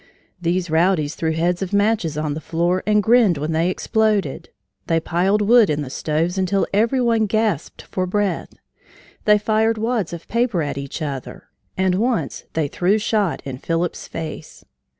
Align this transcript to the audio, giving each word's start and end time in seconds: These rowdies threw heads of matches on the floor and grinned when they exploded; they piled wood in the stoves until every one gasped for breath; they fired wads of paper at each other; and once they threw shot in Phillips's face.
These 0.41 0.71
rowdies 0.71 1.13
threw 1.13 1.33
heads 1.33 1.61
of 1.61 1.73
matches 1.73 2.17
on 2.17 2.33
the 2.33 2.41
floor 2.41 2.81
and 2.87 3.03
grinned 3.03 3.37
when 3.37 3.51
they 3.51 3.69
exploded; 3.69 4.49
they 4.87 4.99
piled 4.99 5.43
wood 5.43 5.69
in 5.69 5.83
the 5.83 5.91
stoves 5.91 6.39
until 6.39 6.65
every 6.73 6.99
one 6.99 7.27
gasped 7.27 7.83
for 7.83 8.07
breath; 8.07 8.55
they 9.25 9.37
fired 9.37 9.77
wads 9.77 10.11
of 10.11 10.27
paper 10.27 10.63
at 10.63 10.79
each 10.79 11.03
other; 11.03 11.49
and 11.77 11.93
once 11.93 12.45
they 12.53 12.67
threw 12.67 12.97
shot 12.97 13.43
in 13.45 13.59
Phillips's 13.59 14.07
face. 14.07 14.65